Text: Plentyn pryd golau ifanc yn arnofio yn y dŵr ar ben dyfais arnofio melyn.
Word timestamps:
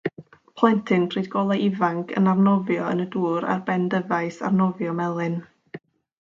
Plentyn 0.59 1.03
pryd 1.15 1.27
golau 1.35 1.61
ifanc 1.65 2.13
yn 2.21 2.29
arnofio 2.31 2.87
yn 2.95 3.05
y 3.05 3.05
dŵr 3.17 3.47
ar 3.57 3.61
ben 3.69 3.87
dyfais 3.95 4.41
arnofio 4.49 4.97
melyn. 5.03 5.39